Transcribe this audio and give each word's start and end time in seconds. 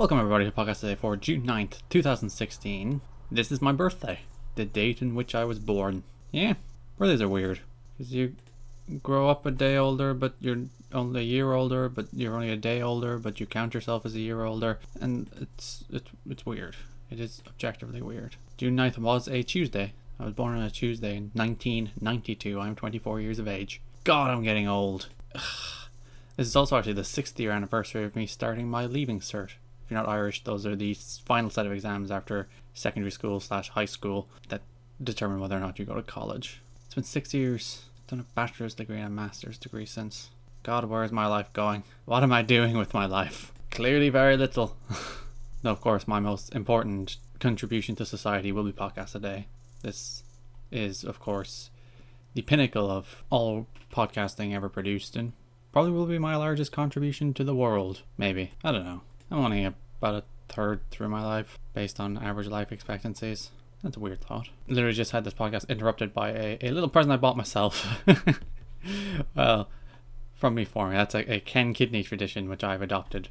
Welcome 0.00 0.18
everybody 0.18 0.46
to 0.46 0.50
podcast 0.50 0.82
a 0.82 0.86
day 0.86 0.94
for 0.94 1.14
June 1.14 1.42
9th, 1.42 1.82
2016. 1.90 3.02
This 3.30 3.52
is 3.52 3.60
my 3.60 3.72
birthday, 3.72 4.20
the 4.54 4.64
date 4.64 5.02
in 5.02 5.14
which 5.14 5.34
I 5.34 5.44
was 5.44 5.58
born. 5.58 6.04
Yeah, 6.32 6.54
birthdays 6.96 7.20
are 7.20 7.28
weird 7.28 7.60
because 7.98 8.10
you 8.10 8.34
grow 9.02 9.28
up 9.28 9.44
a 9.44 9.50
day 9.50 9.76
older, 9.76 10.14
but 10.14 10.36
you're 10.40 10.62
only 10.90 11.20
a 11.20 11.24
year 11.24 11.52
older, 11.52 11.90
but 11.90 12.06
you're 12.14 12.32
only 12.32 12.48
a 12.48 12.56
day 12.56 12.80
older, 12.80 13.18
but 13.18 13.40
you 13.40 13.44
count 13.44 13.74
yourself 13.74 14.06
as 14.06 14.14
a 14.14 14.20
year 14.20 14.42
older, 14.42 14.78
and 15.02 15.28
it's 15.38 15.84
it's 15.90 16.10
it's 16.26 16.46
weird. 16.46 16.76
It 17.10 17.20
is 17.20 17.42
objectively 17.46 18.00
weird. 18.00 18.36
June 18.56 18.78
9th 18.78 18.96
was 18.96 19.28
a 19.28 19.42
Tuesday. 19.42 19.92
I 20.18 20.24
was 20.24 20.32
born 20.32 20.56
on 20.56 20.62
a 20.62 20.70
Tuesday 20.70 21.14
in 21.14 21.30
1992. 21.34 22.58
I'm 22.58 22.74
24 22.74 23.20
years 23.20 23.38
of 23.38 23.46
age. 23.46 23.82
God, 24.04 24.30
I'm 24.30 24.44
getting 24.44 24.66
old. 24.66 25.10
This 26.36 26.46
is 26.46 26.56
also 26.56 26.78
actually 26.78 26.94
the 26.94 27.04
sixth 27.04 27.38
year 27.38 27.50
anniversary 27.50 28.04
of 28.04 28.16
me 28.16 28.26
starting 28.26 28.66
my 28.66 28.86
leaving 28.86 29.20
cert. 29.20 29.50
You're 29.90 30.00
not 30.00 30.08
Irish, 30.08 30.44
those 30.44 30.64
are 30.64 30.76
the 30.76 30.94
final 30.94 31.50
set 31.50 31.66
of 31.66 31.72
exams 31.72 32.10
after 32.10 32.48
secondary 32.74 33.10
school 33.10 33.40
slash 33.40 33.70
high 33.70 33.86
school 33.86 34.28
that 34.48 34.62
determine 35.02 35.40
whether 35.40 35.56
or 35.56 35.60
not 35.60 35.78
you 35.78 35.84
go 35.84 35.94
to 35.94 36.02
college. 36.02 36.62
It's 36.86 36.94
been 36.94 37.04
six 37.04 37.34
years. 37.34 37.86
Done 38.06 38.20
a 38.20 38.34
bachelor's 38.34 38.74
degree 38.74 38.98
and 38.98 39.06
a 39.06 39.10
master's 39.10 39.58
degree 39.58 39.86
since. 39.86 40.30
God, 40.62 40.84
where 40.84 41.04
is 41.04 41.12
my 41.12 41.26
life 41.26 41.52
going? 41.52 41.84
What 42.04 42.22
am 42.22 42.32
I 42.32 42.42
doing 42.42 42.76
with 42.76 42.94
my 42.94 43.06
life? 43.06 43.52
Clearly, 43.70 44.10
very 44.10 44.36
little. 44.36 44.76
now, 45.62 45.70
of 45.70 45.80
course, 45.80 46.06
my 46.06 46.20
most 46.20 46.54
important 46.54 47.16
contribution 47.38 47.96
to 47.96 48.06
society 48.06 48.52
will 48.52 48.64
be 48.64 48.72
podcast 48.72 49.14
a 49.14 49.18
day. 49.18 49.46
This 49.82 50.22
is, 50.70 51.02
of 51.02 51.18
course, 51.18 51.70
the 52.34 52.42
pinnacle 52.42 52.90
of 52.90 53.24
all 53.30 53.66
podcasting 53.92 54.54
ever 54.54 54.68
produced, 54.68 55.16
and 55.16 55.32
probably 55.72 55.92
will 55.92 56.06
be 56.06 56.18
my 56.18 56.36
largest 56.36 56.72
contribution 56.72 57.32
to 57.34 57.44
the 57.44 57.54
world. 57.54 58.02
Maybe. 58.18 58.52
I 58.62 58.72
don't 58.72 58.84
know. 58.84 59.00
I'm 59.30 59.38
only 59.38 59.64
about 59.64 60.14
a 60.14 60.24
third 60.48 60.80
through 60.90 61.08
my 61.08 61.24
life 61.24 61.58
based 61.74 62.00
on 62.00 62.18
average 62.18 62.48
life 62.48 62.72
expectancies. 62.72 63.50
That's 63.82 63.96
a 63.96 64.00
weird 64.00 64.20
thought. 64.20 64.48
Literally 64.68 64.94
just 64.94 65.12
had 65.12 65.24
this 65.24 65.34
podcast 65.34 65.68
interrupted 65.68 66.12
by 66.12 66.30
a, 66.30 66.58
a 66.60 66.70
little 66.70 66.90
present 66.90 67.12
I 67.12 67.16
bought 67.16 67.36
myself. 67.36 68.02
well, 69.34 69.68
from 70.34 70.54
me 70.54 70.64
for 70.64 70.88
me. 70.88 70.96
That's 70.96 71.14
a, 71.14 71.34
a 71.34 71.40
Ken 71.40 71.72
Kidney 71.72 72.02
tradition 72.02 72.48
which 72.48 72.64
I've 72.64 72.82
adopted. 72.82 73.28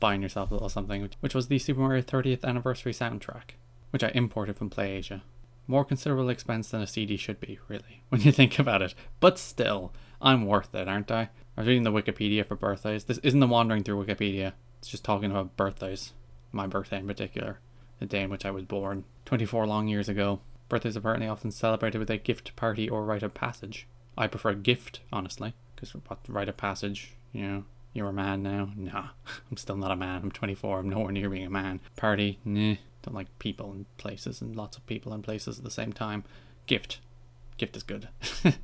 Buying 0.00 0.22
yourself 0.22 0.50
a 0.50 0.54
little 0.54 0.70
something, 0.70 1.08
which, 1.20 1.34
was 1.34 1.48
the 1.48 1.58
Super 1.58 1.80
Mario 1.80 2.02
30th 2.02 2.44
anniversary 2.44 2.92
soundtrack, 2.92 3.52
which 3.90 4.02
I 4.02 4.10
imported 4.14 4.56
from 4.56 4.70
PlayAsia. 4.70 5.20
More 5.66 5.84
considerable 5.84 6.30
expense 6.30 6.70
than 6.70 6.80
a 6.80 6.86
CD 6.86 7.18
should 7.18 7.38
be, 7.38 7.58
really, 7.68 8.02
when 8.08 8.22
you 8.22 8.32
think 8.32 8.58
about 8.58 8.82
it. 8.82 8.94
But 9.20 9.38
still, 9.38 9.92
I'm 10.20 10.46
worth 10.46 10.74
it, 10.74 10.88
aren't 10.88 11.10
I? 11.10 11.28
I 11.56 11.60
was 11.60 11.68
reading 11.68 11.82
the 11.82 11.92
Wikipedia 11.92 12.46
for 12.46 12.56
birthdays. 12.56 13.04
This 13.04 13.18
isn't 13.18 13.40
the 13.40 13.46
wandering 13.46 13.82
through 13.82 14.04
Wikipedia. 14.04 14.54
Just 14.88 15.04
talking 15.04 15.30
about 15.30 15.56
birthdays. 15.56 16.12
My 16.52 16.66
birthday 16.66 16.98
in 16.98 17.06
particular. 17.06 17.58
The 17.98 18.06
day 18.06 18.22
in 18.22 18.30
which 18.30 18.44
I 18.44 18.50
was 18.50 18.64
born. 18.64 19.04
24 19.26 19.66
long 19.66 19.88
years 19.88 20.08
ago. 20.08 20.40
Birthdays 20.68 20.96
apparently 20.96 21.28
often 21.28 21.50
celebrated 21.50 21.98
with 21.98 22.10
a 22.10 22.16
gift 22.16 22.54
party 22.56 22.88
or 22.88 23.04
rite 23.04 23.22
of 23.22 23.34
passage. 23.34 23.86
I 24.16 24.26
prefer 24.26 24.54
gift, 24.54 25.00
honestly. 25.12 25.54
Because 25.74 25.94
what 25.94 26.18
rite 26.28 26.48
of 26.48 26.56
passage, 26.56 27.12
you 27.32 27.42
know, 27.42 27.64
you're 27.92 28.08
a 28.08 28.12
man 28.12 28.42
now? 28.42 28.70
Nah, 28.76 29.08
I'm 29.50 29.56
still 29.56 29.76
not 29.76 29.90
a 29.90 29.96
man. 29.96 30.22
I'm 30.22 30.30
24. 30.30 30.80
I'm 30.80 30.88
nowhere 30.88 31.12
near 31.12 31.30
being 31.30 31.46
a 31.46 31.50
man. 31.50 31.80
Party? 31.96 32.38
Nah. 32.44 32.76
Don't 33.02 33.14
like 33.14 33.38
people 33.38 33.72
and 33.72 33.86
places 33.96 34.40
and 34.40 34.54
lots 34.54 34.76
of 34.76 34.86
people 34.86 35.12
and 35.12 35.24
places 35.24 35.58
at 35.58 35.64
the 35.64 35.70
same 35.70 35.92
time. 35.92 36.24
Gift 36.66 37.00
gift 37.60 37.76
is 37.76 37.82
good. 37.82 38.08
I 38.44 38.54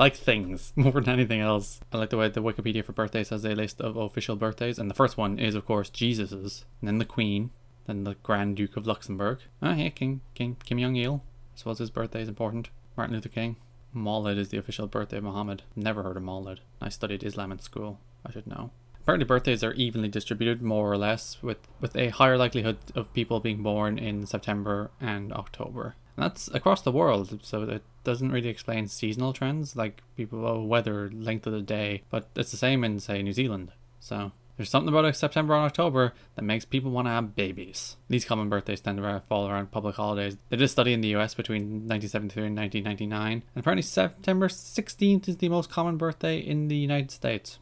like 0.00 0.16
things 0.16 0.72
more 0.76 0.92
than 0.92 1.08
anything 1.08 1.40
else. 1.40 1.80
I 1.92 1.98
like 1.98 2.10
the 2.10 2.16
way 2.16 2.28
the 2.28 2.42
Wikipedia 2.42 2.84
for 2.84 2.92
birthdays 2.92 3.28
has 3.28 3.44
a 3.44 3.54
list 3.54 3.80
of 3.80 3.96
official 3.96 4.34
birthdays, 4.34 4.78
and 4.78 4.90
the 4.90 4.94
first 4.94 5.16
one 5.16 5.38
is, 5.38 5.54
of 5.54 5.64
course, 5.64 5.88
Jesus's, 5.88 6.64
and 6.80 6.88
then 6.88 6.98
the 6.98 7.04
Queen, 7.04 7.50
then 7.86 8.02
the 8.02 8.16
Grand 8.24 8.56
Duke 8.56 8.76
of 8.76 8.88
Luxembourg. 8.88 9.38
Ah, 9.62 9.74
yeah, 9.74 9.88
King, 9.88 10.20
King 10.34 10.56
Kim 10.64 10.80
Jong 10.80 10.96
Il. 10.96 11.22
I 11.54 11.56
suppose 11.56 11.78
his 11.78 11.90
birthday 11.90 12.22
is 12.22 12.28
important. 12.28 12.70
Martin 12.96 13.14
Luther 13.14 13.28
King. 13.28 13.56
Maulid 13.94 14.36
is 14.36 14.48
the 14.48 14.58
official 14.58 14.88
birthday 14.88 15.18
of 15.18 15.24
Muhammad. 15.24 15.62
Never 15.76 16.02
heard 16.02 16.16
of 16.16 16.22
Maulid. 16.24 16.58
I 16.80 16.88
studied 16.88 17.22
Islam 17.22 17.52
in 17.52 17.60
school. 17.60 18.00
I 18.26 18.32
should 18.32 18.46
know. 18.46 18.70
Apparently, 19.00 19.26
birthdays 19.26 19.64
are 19.64 19.72
evenly 19.74 20.08
distributed, 20.08 20.60
more 20.60 20.92
or 20.92 20.98
less, 20.98 21.38
with, 21.42 21.58
with 21.80 21.96
a 21.96 22.08
higher 22.08 22.36
likelihood 22.36 22.78
of 22.94 23.12
people 23.14 23.40
being 23.40 23.62
born 23.62 23.98
in 23.98 24.26
September 24.26 24.90
and 25.00 25.32
October. 25.32 25.94
That's 26.20 26.48
across 26.48 26.82
the 26.82 26.92
world, 26.92 27.40
so 27.42 27.62
it 27.62 27.82
doesn't 28.04 28.30
really 28.30 28.48
explain 28.48 28.88
seasonal 28.88 29.32
trends, 29.32 29.74
like 29.74 30.02
people, 30.18 30.46
oh, 30.46 30.62
weather, 30.62 31.10
length 31.10 31.46
of 31.46 31.54
the 31.54 31.62
day, 31.62 32.02
but 32.10 32.28
it's 32.36 32.50
the 32.50 32.58
same 32.58 32.84
in, 32.84 33.00
say, 33.00 33.22
New 33.22 33.32
Zealand. 33.32 33.72
So 34.00 34.32
there's 34.58 34.68
something 34.68 34.94
about 34.94 35.16
September 35.16 35.54
and 35.54 35.64
October 35.64 36.12
that 36.34 36.42
makes 36.42 36.66
people 36.66 36.90
want 36.90 37.06
to 37.06 37.12
have 37.12 37.34
babies. 37.34 37.96
These 38.10 38.26
common 38.26 38.50
birthdays 38.50 38.82
tend 38.82 38.98
to 38.98 39.22
fall 39.30 39.48
around 39.48 39.70
public 39.70 39.96
holidays. 39.96 40.36
They 40.50 40.58
did 40.58 40.64
a 40.64 40.68
study 40.68 40.92
in 40.92 41.00
the 41.00 41.16
US 41.16 41.32
between 41.32 41.88
1973 41.88 42.46
and 42.48 42.56
1999, 42.56 43.32
and 43.32 43.42
apparently 43.56 43.80
September 43.80 44.48
16th 44.48 45.26
is 45.26 45.38
the 45.38 45.48
most 45.48 45.70
common 45.70 45.96
birthday 45.96 46.38
in 46.38 46.68
the 46.68 46.76
United 46.76 47.10
States. 47.10 47.58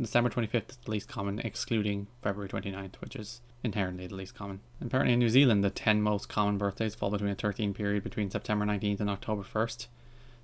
December 0.00 0.30
25th 0.30 0.70
is 0.70 0.78
the 0.84 0.90
least 0.90 1.08
common, 1.08 1.38
excluding 1.40 2.06
February 2.22 2.48
29th, 2.48 2.94
which 3.00 3.14
is 3.16 3.40
inherently 3.62 4.06
the 4.06 4.14
least 4.14 4.34
common. 4.34 4.60
Apparently, 4.80 5.12
in 5.12 5.18
New 5.18 5.28
Zealand, 5.28 5.62
the 5.62 5.70
10 5.70 6.00
most 6.00 6.28
common 6.28 6.56
birthdays 6.56 6.94
fall 6.94 7.10
between 7.10 7.30
a 7.30 7.34
13 7.34 7.74
period 7.74 8.02
between 8.02 8.30
September 8.30 8.64
19th 8.64 9.00
and 9.00 9.10
October 9.10 9.42
1st. 9.42 9.88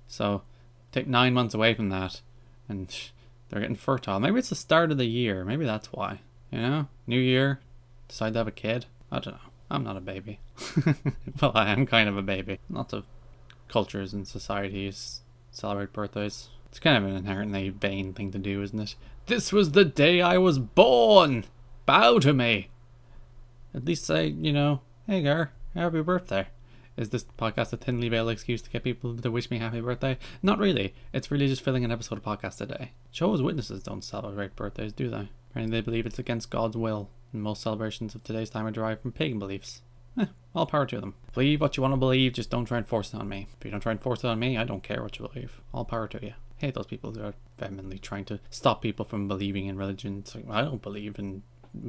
So, 0.07 0.43
take 0.91 1.07
nine 1.07 1.33
months 1.33 1.55
away 1.55 1.73
from 1.73 1.89
that, 1.89 2.21
and 2.69 2.95
they're 3.49 3.61
getting 3.61 3.75
fertile. 3.75 4.19
Maybe 4.19 4.37
it's 4.37 4.49
the 4.49 4.55
start 4.55 4.91
of 4.91 4.97
the 4.97 5.05
year. 5.05 5.43
Maybe 5.43 5.65
that's 5.65 5.91
why. 5.91 6.19
You 6.51 6.59
know? 6.59 6.87
New 7.07 7.19
year, 7.19 7.59
decide 8.07 8.33
to 8.33 8.39
have 8.39 8.47
a 8.47 8.51
kid. 8.51 8.85
I 9.11 9.19
don't 9.19 9.33
know. 9.33 9.41
I'm 9.69 9.83
not 9.83 9.97
a 9.97 10.01
baby. 10.01 10.39
well, 11.41 11.51
I 11.55 11.69
am 11.69 11.85
kind 11.85 12.07
of 12.07 12.15
a 12.15 12.21
baby. 12.21 12.59
Lots 12.69 12.93
of 12.93 13.05
cultures 13.67 14.13
and 14.13 14.27
societies 14.27 15.21
celebrate 15.51 15.91
birthdays. 15.91 16.49
It's 16.69 16.79
kind 16.79 16.97
of 16.97 17.09
an 17.09 17.15
inherently 17.15 17.69
vain 17.69 18.13
thing 18.13 18.31
to 18.31 18.37
do, 18.37 18.61
isn't 18.61 18.79
it? 18.79 18.95
This 19.25 19.51
was 19.51 19.71
the 19.71 19.85
day 19.85 20.21
I 20.21 20.37
was 20.37 20.59
born! 20.59 21.45
Bow 21.85 22.19
to 22.19 22.33
me! 22.33 22.69
At 23.73 23.85
least 23.85 24.05
say, 24.05 24.27
you 24.27 24.53
know, 24.53 24.81
hey 25.07 25.21
girl, 25.21 25.47
happy 25.75 26.01
birthday. 26.01 26.47
Is 26.97 27.09
this 27.09 27.25
podcast 27.37 27.71
a 27.73 27.77
thinly 27.77 28.09
veiled 28.09 28.31
excuse 28.31 28.61
to 28.63 28.71
get 28.71 28.83
people 28.83 29.15
to 29.15 29.31
wish 29.31 29.51
me 29.51 29.59
happy 29.59 29.81
birthday? 29.81 30.17
Not 30.41 30.57
really. 30.57 30.95
It's 31.13 31.29
really 31.29 31.47
just 31.47 31.61
filling 31.61 31.85
an 31.85 31.91
episode 31.91 32.17
of 32.17 32.23
podcast 32.23 32.57
today. 32.57 32.77
day. 32.77 32.91
Jehovah's 33.11 33.43
Witnesses 33.43 33.83
don't 33.83 34.03
celebrate 34.03 34.55
birthdays, 34.55 34.93
do 34.93 35.09
they? 35.09 35.29
Apparently 35.51 35.77
they 35.77 35.85
believe 35.85 36.07
it's 36.07 36.17
against 36.17 36.49
God's 36.49 36.75
will, 36.75 37.09
and 37.31 37.43
most 37.43 37.61
celebrations 37.61 38.15
of 38.15 38.23
today's 38.23 38.49
time 38.49 38.65
are 38.65 38.71
derived 38.71 39.01
from 39.01 39.11
pagan 39.11 39.37
beliefs. 39.37 39.81
Eh, 40.19 40.25
all 40.55 40.65
power 40.65 40.87
to 40.87 40.99
them. 40.99 41.13
Believe 41.33 41.61
what 41.61 41.77
you 41.77 41.83
want 41.83 41.93
to 41.93 41.97
believe, 41.97 42.33
just 42.33 42.49
don't 42.49 42.65
try 42.65 42.77
and 42.77 42.87
force 42.87 43.13
it 43.13 43.19
on 43.19 43.29
me. 43.29 43.47
If 43.59 43.65
you 43.65 43.69
don't 43.69 43.81
try 43.81 43.91
and 43.91 44.01
force 44.01 44.23
it 44.23 44.27
on 44.27 44.39
me, 44.39 44.57
I 44.57 44.63
don't 44.63 44.81
care 44.81 45.03
what 45.03 45.19
you 45.19 45.27
believe. 45.27 45.61
All 45.73 45.85
power 45.85 46.07
to 46.07 46.19
you. 46.25 46.33
Hate 46.57 46.73
those 46.73 46.87
people 46.87 47.11
who 47.11 47.23
are 47.23 47.33
vehemently 47.59 47.99
trying 47.99 48.25
to 48.25 48.39
stop 48.49 48.81
people 48.81 49.05
from 49.05 49.27
believing 49.27 49.67
in 49.67 49.77
religion. 49.77 50.19
It's 50.19 50.35
like, 50.35 50.45
I 50.49 50.61
don't 50.61 50.81
believe 50.81 51.19
in 51.19 51.43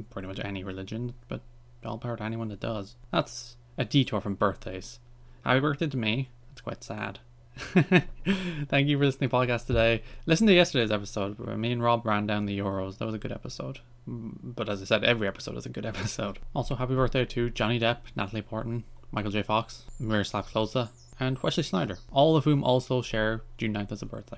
pretty 0.09 0.27
much 0.27 0.39
any 0.43 0.63
religion, 0.63 1.13
but 1.27 1.41
all 1.85 1.97
power 1.97 2.17
to 2.17 2.23
anyone 2.23 2.49
that 2.49 2.59
does. 2.59 2.95
That's 3.11 3.57
a 3.77 3.85
detour 3.85 4.21
from 4.21 4.35
birthdays. 4.35 4.99
Happy 5.43 5.59
birthday 5.59 5.87
to 5.87 5.97
me. 5.97 6.29
That's 6.49 6.61
quite 6.61 6.83
sad. 6.83 7.19
Thank 7.59 8.87
you 8.87 8.97
for 8.97 9.05
listening 9.05 9.29
to 9.29 9.35
the 9.35 9.45
podcast 9.45 9.65
today. 9.65 10.03
Listen 10.25 10.47
to 10.47 10.53
yesterday's 10.53 10.91
episode 10.91 11.39
where 11.39 11.57
me 11.57 11.71
and 11.71 11.83
Rob 11.83 12.05
ran 12.05 12.25
down 12.25 12.45
the 12.45 12.57
Euros. 12.57 12.97
That 12.97 13.05
was 13.05 13.15
a 13.15 13.19
good 13.19 13.31
episode. 13.31 13.79
Mm, 14.07 14.55
but 14.55 14.69
as 14.69 14.81
I 14.81 14.85
said, 14.85 15.03
every 15.03 15.27
episode 15.27 15.57
is 15.57 15.65
a 15.65 15.69
good 15.69 15.85
episode. 15.85 16.39
Also, 16.53 16.75
happy 16.75 16.95
birthday 16.95 17.25
to 17.25 17.49
Johnny 17.49 17.79
Depp, 17.79 17.97
Natalie 18.15 18.41
Portman, 18.41 18.83
Michael 19.11 19.31
J. 19.31 19.41
Fox, 19.43 19.83
Miroslav 19.99 20.51
Klose, 20.51 20.89
and 21.19 21.37
Wesley 21.39 21.63
Sneijder, 21.63 21.99
all 22.11 22.37
of 22.37 22.45
whom 22.45 22.63
also 22.63 23.01
share 23.01 23.41
June 23.57 23.73
9th 23.73 23.91
as 23.91 24.01
a 24.01 24.05
birthday. 24.05 24.37